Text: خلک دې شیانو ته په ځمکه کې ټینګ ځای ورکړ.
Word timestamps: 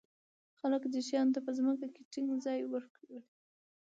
خلک 0.59 0.81
دې 0.93 1.01
شیانو 1.07 1.33
ته 1.35 1.39
په 1.45 1.51
ځمکه 1.57 1.87
کې 1.93 2.01
ټینګ 2.11 2.29
ځای 2.45 2.59
ورکړ. 2.73 3.07